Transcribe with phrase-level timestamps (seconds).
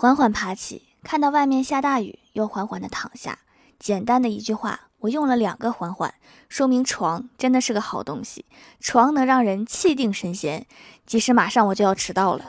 [0.00, 3.40] 缓缓爬起，看到外面下大雨，又缓缓的躺下。
[3.78, 6.14] 简单的一句话，我用了两个缓缓，
[6.48, 8.46] 说明床真的是个好东西。
[8.80, 10.66] 床能让人气定神闲，
[11.04, 12.46] 即使马上我就要迟到了。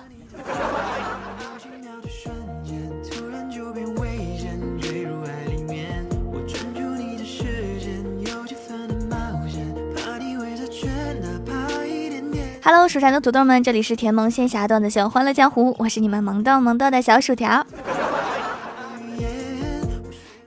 [12.64, 17.66] Hello，蜀山的土豆们，这里是甜萌仙侠段子秀《欢乐江湖》，我是你们萌豆萌豆的小薯条。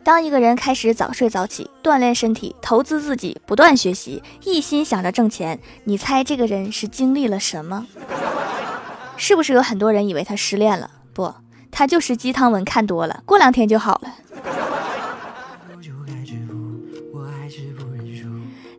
[0.04, 7.84] 当一个人开始早睡早起，锻炼身体，投资自己，不断学习，一心想着挣钱，你猜这个人是经历了什么？
[9.16, 10.88] 是不是有很多人以为他失恋了？
[11.12, 11.34] 不，
[11.72, 14.14] 他就是鸡汤文看多了，过两天就好了。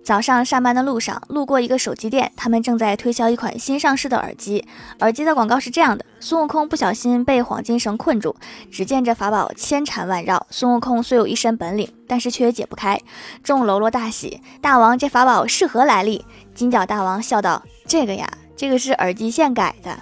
[0.05, 4.63] 早上上班的路上，路过一个手机店，他们正在推销一款新上市的耳机。
[4.99, 8.35] 耳机的广告是这样的：孙悟空不小心被黄金绳困住，
[8.71, 10.45] 只见这法宝千缠万绕。
[10.51, 13.01] 孙悟空虽有一身本领，但是却解不开。
[13.43, 16.23] 众喽啰大喜，大王这法宝是何来历？
[16.53, 19.97] 金角大王笑道：“这个呀，这个是耳机线改的，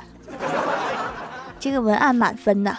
[1.61, 2.77] 这个文案满分呐。”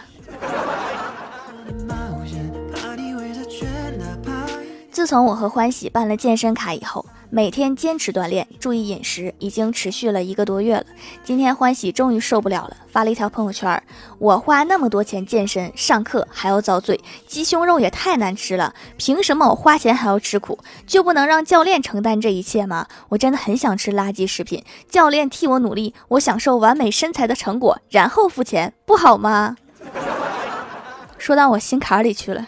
[4.91, 10.85] 自从我和欢喜办了健身卡以后，每天坚持锻炼，注意饮食，已经持续了一个多月了。
[11.25, 13.83] 今天欢喜终于受不了了，发了一条朋友圈：
[14.19, 20.59] 我花那么多钱健身、上课还要遭罪，鸡胸肉也太难吃了，凭什么我花钱还要吃苦？
[20.87, 22.87] 就不能让教练承担这一切吗？
[23.09, 29.57] 我真的很想吃垃圾食品，教练替我努力，我享受完美身材的成果，然后付钱，不好吗？
[31.19, 32.47] 说到我心坎里去了。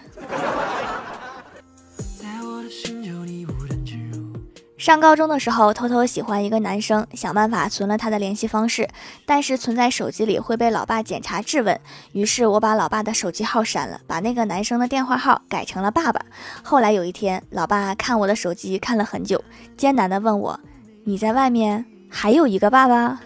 [4.86, 8.88] 上高中的时候，偷偷喜欢一个男生，想办法存了他的联系方式，
[9.24, 11.80] 但是存在手机里会被老爸检查质问，
[12.12, 16.24] 于是我把老爸的手机号删了，把那个男生的电话号改成了爸爸。
[16.62, 19.42] 后来有一天，老爸看我的手机看了很久，
[19.76, 20.60] 艰难地问我
[21.02, 23.20] ：“你在外面还有一个爸爸？”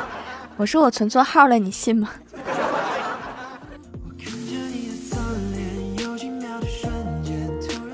[0.56, 2.08] 我说：“我存错号了，你信吗？”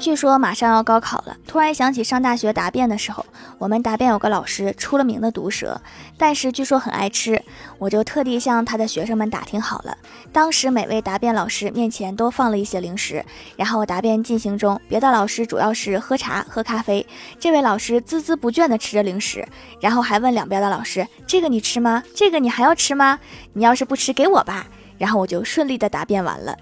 [0.02, 3.24] 据说马上要高考了，突然想起上大学答辩的时候，
[3.56, 5.80] 我们答辩有个老师出了名的毒舌，
[6.18, 7.40] 但是据说很爱吃，
[7.78, 9.96] 我就特地向他的学生们打听好了。
[10.32, 13.24] 当时每位答辩老师面前都放了一些零食，
[13.56, 17.06] 然后答辩进行中，别的老师主要是喝茶喝咖啡，
[17.38, 19.46] 这位老师孜孜不倦地吃着零食，
[19.80, 22.02] 然后还问两边的老师：“这个你吃吗？
[22.12, 23.20] 这个你还要吃吗？
[23.52, 24.66] 你要是不吃，给我吧。”
[24.98, 26.56] 然后我就顺利的答辩完了。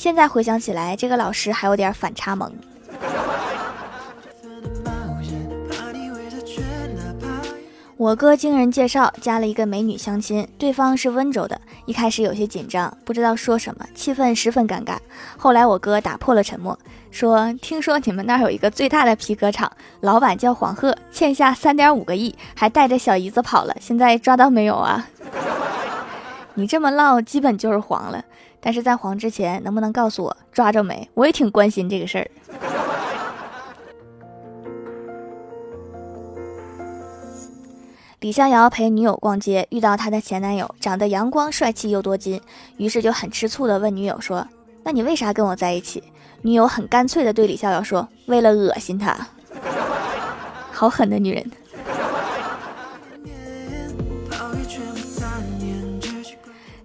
[0.00, 2.50] 现在回想起来，这个老师还有点反差萌。
[7.98, 14.96] 我哥经人介绍加了一个美女相亲，对方是温州的，一开始有些紧张，不知道说什么，气氛十分尴尬。
[15.36, 16.78] 后来我哥打破了沉默，
[17.10, 25.06] 说：“听说你们那儿有一个最大的皮革厂，老板叫黄鹤，欠下三点五个亿，还带着小姨子跑了，现在抓到没有啊？”
[26.54, 28.24] 你这么唠，基本就是黄了。
[28.60, 31.08] 但是在黄之前，能不能告诉我抓着没？
[31.14, 32.30] 我也挺关心这个事儿。
[38.20, 42.38] 李逍遥陪女友逛街，遇到他的前男友，长得阳光帅气又多金，
[42.76, 44.46] 于是就很吃醋的问女友说
[44.84, 46.04] ：“那你为啥跟我在一起？”
[46.42, 49.16] 女友很干脆的对李逍遥说：“为了恶心他。”
[50.70, 51.50] 好狠的女人。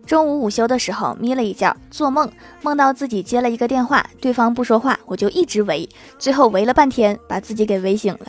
[0.06, 5.90] 中午午休的时候眯了一觉，做梦梦到自己接了一个电话，对方不说话，我就一直围，
[6.20, 8.28] 最后围了半天，把自己给围醒了。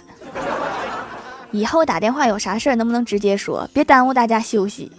[1.50, 4.90] 以后打电话有啥事儿能不能直接说，别耽误大家休息。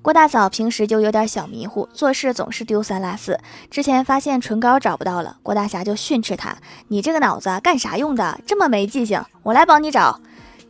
[0.00, 3.38] 郭大嫂平时就有点小迷糊，做事总是丢三落四。
[3.70, 6.56] 之前发现唇膏找不到了，郭大侠就训斥她
[6.88, 8.40] ：“你这个脑子干啥用的？
[8.44, 10.18] 这么没记性，我来帮你找。”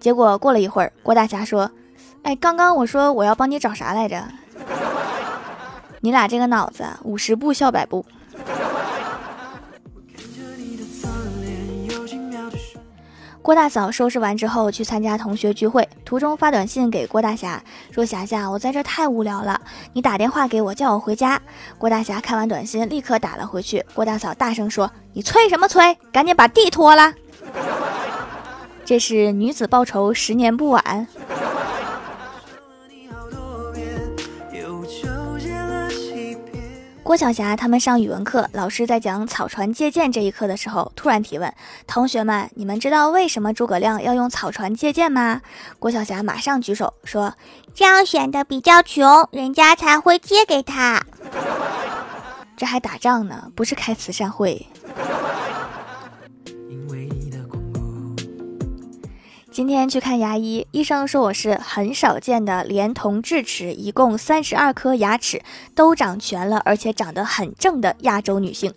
[0.03, 1.71] 结果过了一会儿，郭大侠说
[2.25, 4.21] ：“哎，刚刚我说我要帮你找啥来着？
[6.03, 8.05] 你俩这个脑子五十步笑百步。”
[13.41, 17.63] 郭大嫂收拾完之后去参加同学聚会，途中发短信给郭大侠
[17.93, 19.61] 说：“霞霞，我在这太无聊了，
[19.93, 21.41] 你打电话给我，叫我回家。”
[21.79, 23.85] 郭大侠看完短信，立刻打了回去。
[23.95, 25.97] 郭大嫂大声说：“你催什么催？
[26.13, 27.15] 赶紧把地拖了！”
[28.93, 31.07] 这是女子报仇，十年不晚。
[37.03, 41.51] 郭晓霞他们上语文课，老师在讲草船借箭这一课的时候，突然提问
[41.89, 45.41] ：“同学们，你们知道为什么诸葛亮要用草船借箭吗？”
[45.81, 47.33] 郭晓霞马上举手说
[47.73, 51.03] ：“这样显得比较穷，人家才会借给他。
[52.59, 54.67] 这还打仗呢，不是开慈善会。”
[59.53, 65.43] 今天去看牙医，医生说我是很少见的，连同智齿一共三十二颗牙齿
[65.75, 68.73] 都长全了，而且长得很正的亚洲女性。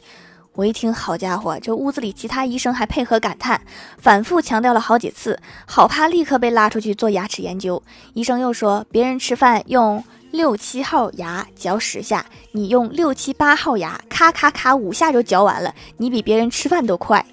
[0.51, 3.61] 我一听，好家伙，这屋子里其他医生还配合感叹，
[3.97, 7.81] 反复强调了好几次，好怕立刻被拉出去做牙齿研究。
[8.13, 17.25] 医生又说，别人吃饭用六七号牙嚼十下，你用六七八号牙咔咔咔五下就嚼完了，你比别人吃饭都快。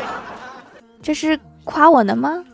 [1.02, 1.38] 这是。
[1.66, 2.44] 夸我呢吗？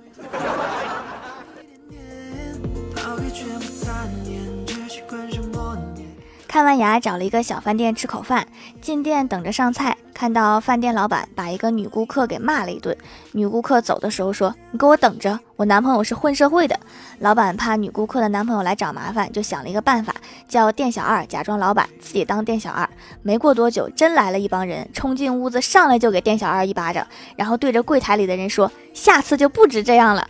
[6.53, 8.47] 看完牙，找了一个小饭店吃口饭。
[8.83, 12.95] 进店等着上菜，看到饭店老板把一个女顾客给骂了一顿。
[13.33, 16.79] 女顾客走的时候说：“你给我等着，我男朋友是混社会的。”
[17.21, 20.15] 老板怕女顾客的男朋友来找麻烦，就想了一个办法，
[20.47, 22.87] 叫店小二假装老板，自己当店小二。
[23.23, 30.29] 没过多久，真来了一帮人，冲进屋子，上来就给店小二一巴掌，然后对着柜台里的人说：“下次就不止这样了。”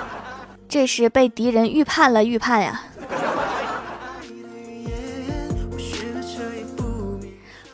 [0.66, 2.80] 这是被敌人预判了预判呀。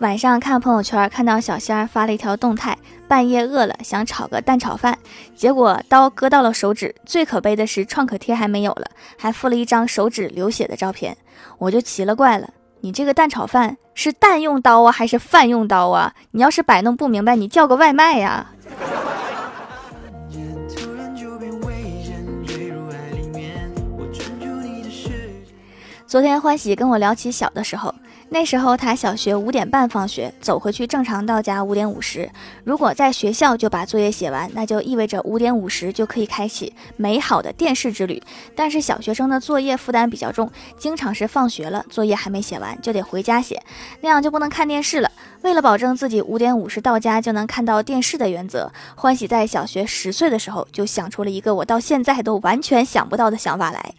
[0.01, 2.77] 晚上看朋友圈，看到小仙儿发了一条动态，
[3.09, 4.99] 半夜饿了想炒个蛋炒饭，
[5.35, 6.95] 结果刀割到了手指。
[7.07, 11.17] 最可悲的是创可贴还没有了，还附了一张手指流血的照片。
[11.57, 12.51] 我就奇了怪了，
[12.83, 16.13] 你这个蛋炒饭是蛋用刀啊，还是饭用刀啊？
[16.33, 18.53] 你要是摆弄不明白，你叫个外卖呀。
[26.07, 27.93] 昨天欢喜跟我聊起小的时候。
[28.29, 32.31] 那时候他小学五点半放学，走回去正常到家五点五十。
[32.65, 38.23] 如果在学校就把作业写完，那就意味着五点五十就可以开启美好的电视之旅。
[38.55, 43.61] 但是小学生的作业负担比较重，经常是放学了作业还没写完就得回家写，
[44.01, 45.11] 那样就不能看电视了。
[45.43, 53.95] 为了保证自己五点五十到家就能看到电视的原则，欢喜在小学十岁的时候就想出了一个我到现在都完全想不到的想法来。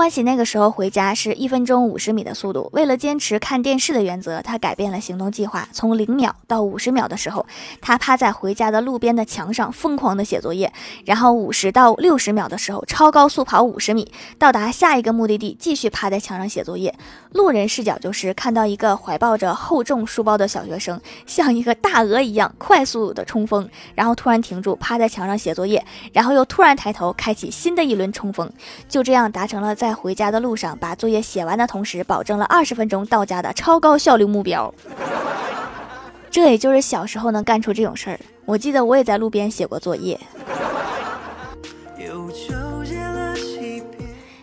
[0.00, 2.70] 欢喜那个时候回家是一分钟五十米的速度。
[2.72, 5.68] 为了坚持看电视的原则，他改变了行动计划。
[5.72, 7.44] 从零秒到五十秒的时候，
[7.82, 10.72] 他趴在回家的路边的墙上疯狂的写作业。
[11.04, 16.94] 然后五十到六十秒的时候，超高速跑五十米，到达下一个目的地，继续趴在墙上写作业。
[17.32, 28.50] 路人视角就是看到一个怀抱着厚重书包的小学生，像一个大鹅一样快速的冲锋，然后突然停住，趴在墙上写作业，然后又突然抬头，开启新的一轮冲锋。
[28.88, 29.76] 就这样达成了。
[29.80, 34.72] 在在回家的路上，把作业写完的同时，保证了二十分钟到家的超高效率目标。
[36.30, 38.20] 这也就是小时候能干出这种事儿。
[38.44, 40.16] 我记得我也在路边写过作业。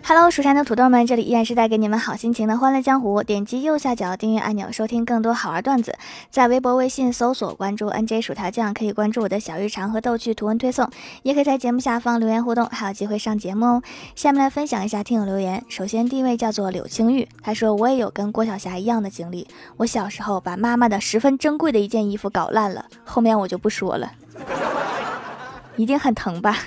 [0.10, 3.22] Hello，蜀山的土豆们，这里依然是带给你们好心情的欢乐江湖。
[3.22, 5.98] 点击右下角订阅按钮，收听更多好玩段子。
[6.32, 10.90] 在微博、微信搜索关注 NJ 薯条酱，可以关注我的小日常和逗趣图文推送，
[11.24, 13.84] 也可以在节目下方留言互动，还有机会上节目哦。
[14.16, 15.62] 下面来分享一下听友留言。
[15.68, 19.46] 首先第一位叫做柳青玉，他说我也有跟郭晓霞一样的经历。
[19.76, 24.10] 我小时候把妈妈的十分珍贵的一件衣服搞烂了，后面我就不说了，
[25.76, 26.58] 一定很疼吧。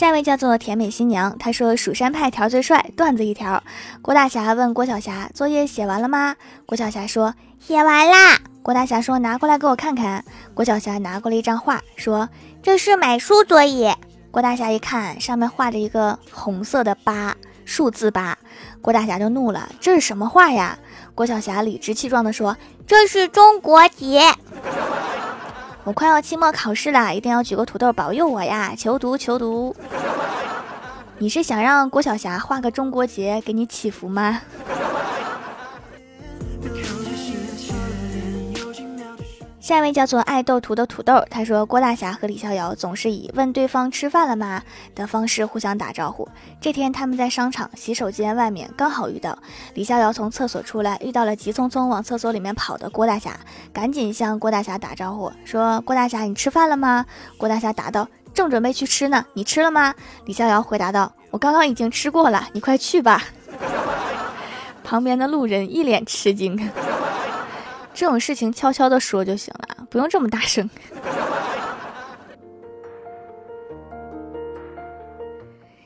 [0.00, 3.62] 下一位叫做甜美新娘，她说蜀山派条最帅，段子一条。
[4.00, 6.36] 郭大侠问郭晓霞作业写完了吗？
[6.64, 8.38] 郭晓霞说写完啦。
[8.62, 10.24] 郭大侠说拿过来给我看看。
[10.54, 12.30] 郭晓霞拿过来一张画，说
[12.62, 13.94] 这是买书作业。
[14.30, 18.38] 郭大侠一看上面画着一个红色的八，数字八。
[18.80, 20.78] 郭大侠就怒了，这是什么画呀？
[21.14, 24.22] 郭晓霞理直气壮地说这是中国结。
[25.84, 28.74] 我快要期末考试了，一定要举个土豆保佑我呀！
[28.76, 29.74] 求读求读。
[31.18, 34.40] 你是想让郭晓霞画个中国结给你祈福吗？
[39.70, 44.60] 下一位叫做爱斗图的土豆，他说郭大侠和李逍遥总是以问对方吃饭了吗
[44.96, 46.28] 的方式互相打招呼。
[46.60, 49.38] 这天他们在商场洗手间外面刚好遇到
[49.74, 53.38] 李逍遥从厕所出来，遇到了急匆匆往厕所里面跑的郭大侠，
[53.72, 57.06] 赶紧向郭大侠打招呼说：“郭大侠，你吃饭了吗？”
[57.38, 59.94] 郭大侠答道：“正准备去吃呢，你吃了吗？”
[60.26, 63.22] 李逍遥回答道：“我刚刚已经吃过了，你快去吧。”
[64.82, 66.58] 旁边的路人一脸吃惊。
[67.92, 70.68] 这种事情悄悄的说就行了，不用这么大声。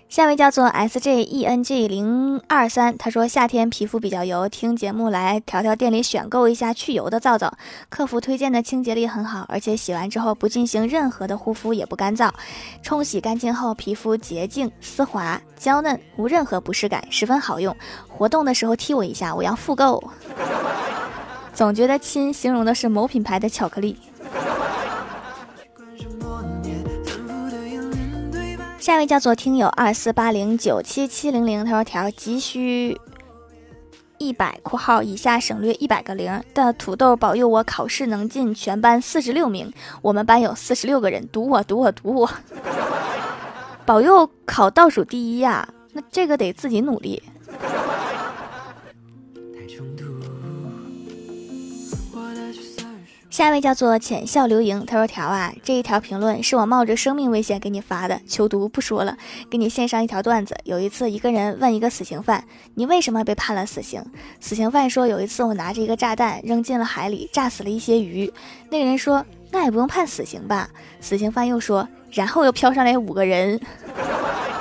[0.08, 7.52] 下位叫做 S J E N G 零二三，他说夏天皮肤比较油，听节目来调调店里选购一下去油的皂皂，
[7.88, 12.30] 客服推荐的清洁力很好，而且洗完之后不进行任何的护肤也不干燥，
[12.80, 17.76] 冲洗干净后皮肤洁净丝滑娇嫩，无任何不适感，十分好用。
[18.06, 20.00] 活动的时候踢我一下，我要复购。
[21.54, 23.96] 总觉得亲形容的是某品牌的巧克力。
[28.78, 33.00] 下一位叫做听友二四八零九七七零零，他说条急需
[34.18, 39.72] 一百（括号以下省略一百个零）的土豆保佑我考试能进全班四十六名。
[40.02, 42.30] 我们班有四十六个人，赌我赌我赌我，
[43.86, 45.66] 保佑考倒数第一呀！
[45.92, 47.22] 那这个得自己努力。
[53.34, 59.16] 下一位叫做浅笑流萤，他说：“条啊，这一条评论是我冒着生命危险给你发的，求读不说了，
[59.50, 60.56] 给你献上一条段子。
[60.62, 62.44] 有一次，一个人问一个死刑犯
[62.76, 64.00] ：‘你为什么被判了死刑？’
[64.38, 68.32] 死刑犯说：‘有一次，我拿着一个炸弹扔进了海里，炸死了一些鱼。’
[68.70, 70.70] 那个人说：‘那也不用判死刑吧？’
[71.02, 73.60] 死刑犯又说：‘然后又飘上来五个人。’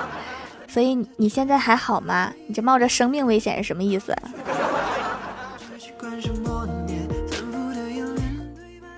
[0.68, 2.34] 所以你现在还好吗？
[2.48, 4.16] 你这冒着生命危险是什么意思？”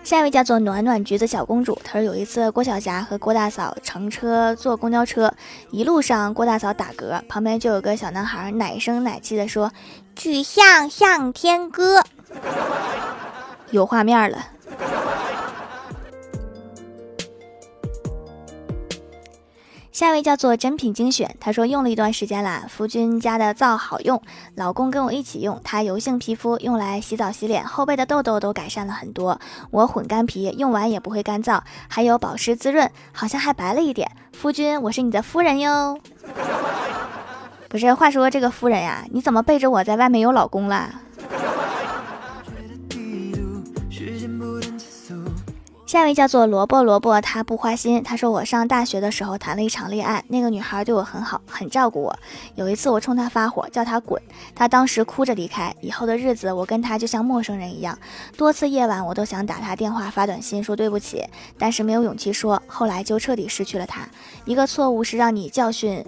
[0.05, 5.33] 下一位叫做暖暖橘子小公主，她说有一次郭晓霞和郭大嫂乘车坐公交车，
[5.71, 9.71] 一路上郭大嫂打嗝，旁边就有个小男孩奶声奶气的说
[10.15, 12.03] ：“曲项向天歌。”
[13.71, 14.37] 有画面了。
[19.95, 24.21] 下一位叫做珍品精选，他说用了一段时间啦，夫君家的皂好用，
[24.55, 29.39] 老公跟我一起用，他油性皮肤，用来洗澡洗脸，后背的痘痘都改善了很多。
[29.71, 34.11] 我混干皮，用完也不会干燥，还有保湿滋润，好像还白了一点。
[34.33, 35.97] 夫君，我是你的夫人哟。
[37.69, 40.93] 不是，话说这个夫人呀，你怎么背着我在外面有老公了？
[45.95, 48.03] 下一位叫做萝卜萝卜，他不花心。
[48.03, 52.13] 他说我上大学的时候谈了一场恋爱，那个女孩对我很好，很照顾我。
[52.55, 54.21] 有一次我冲她发火，叫她滚，
[54.53, 55.73] 她当时哭着离开。
[55.79, 57.97] 以后的日子，我跟她就像陌生人一样。
[58.35, 61.23] 多次夜晚，我都想打她电话、发短信说对不起，
[61.57, 62.61] 但是没有勇气说。
[62.67, 64.05] 后来就彻底失去了她。
[64.43, 66.05] 一个错误是让你教训。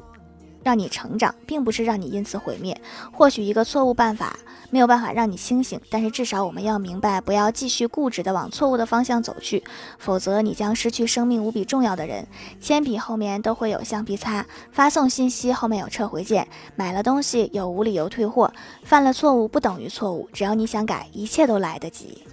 [0.67, 2.77] 让你成长，并不是让你因此毁灭。
[3.13, 4.37] 或许一个错误办法
[4.69, 9.63] 没有办法让你清醒，但是至少我们要明白，不要继续固执的往错误的方向走去，
[9.97, 12.27] 否则你将失去生命无比重要的人。
[12.59, 16.45] 铅笔后面都会有橡皮擦，发送信息后面有撤回键，
[16.75, 18.51] 买了东西有无理由退货，
[18.83, 22.25] 犯了错误不等于错误，只要你想改，一切都来得及。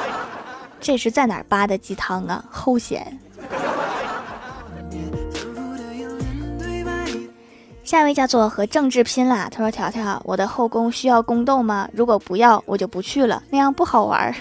[0.80, 2.42] 这是在哪儿扒的鸡汤啊？
[2.50, 3.18] 齁咸。
[7.86, 11.88] 下一位叫做和政治拼啦，他说：“条条，我的后宫需要宫斗吗？
[11.92, 14.34] 如果不要，我就不去了，那样不好玩。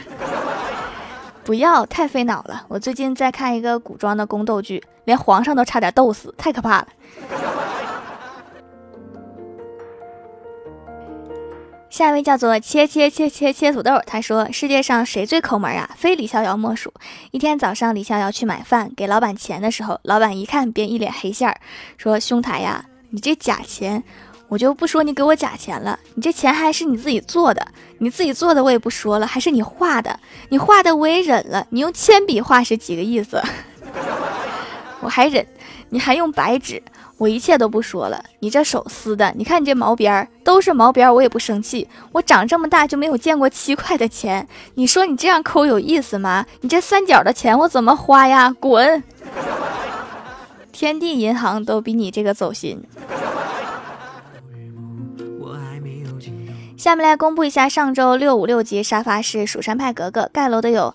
[1.46, 2.66] 不要太费脑了。
[2.68, 6.88] 我最近在看一个古装的宫斗剧，连皇上都差点斗死，太可怕了。
[11.92, 15.88] ”下一位叫做切切切切切土豆，他说：“世界上谁最抠门啊？
[15.96, 16.92] 非李逍遥莫属。
[17.30, 21.56] 一天早上，李逍遥去买饭，给老板钱的时候，老板一看便一脸黑线儿，
[22.00, 24.04] 说：兄台呀。”你这假钱，
[24.48, 26.00] 我就不说你给我假钱了。
[26.16, 27.66] 你这钱还是你自己做的，
[28.00, 30.20] 你自己做的我也不说了，还是你画的，
[30.50, 31.66] 你画的我也忍了。
[31.70, 33.42] 你用铅笔画是几个意思？
[35.02, 35.46] 我还忍，
[35.90, 36.82] 你还用白纸，
[37.18, 38.24] 我一切都不说了。
[38.40, 41.88] 你这手撕的，你看你这毛边儿都是毛边儿，我也不生气。
[42.12, 46.46] 我长这么大就没有见过七块的钱，你说你这样抠有意思吗？
[46.62, 48.56] 你这三角的钱我怎么花呀？
[48.60, 49.04] 滚！
[50.76, 52.84] 天地银行都比你这个走心。
[56.76, 60.94] 下面来公布一下上周六五六级沙发是蜀山派格格盖楼的有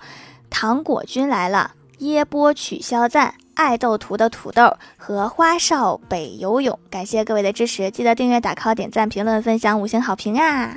[0.50, 6.78] 糖果君来了、椰波取消赞、爱豆图的土豆和花少北游泳。
[6.90, 10.76] 感谢各位的支持，记得订阅、打 call、点赞、评论、分享、五星好评啊！